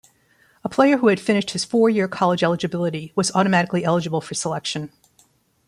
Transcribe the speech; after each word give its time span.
A 0.63 0.67
player 0.67 0.97
who 0.97 1.09
had 1.09 1.19
finished 1.19 1.51
his 1.51 1.63
four-year 1.63 2.07
college 2.07 2.41
eligibility 2.41 3.11
was 3.15 3.31
automatically 3.35 3.83
eligible 3.85 4.19
for 4.19 4.33
selection. 4.33 4.91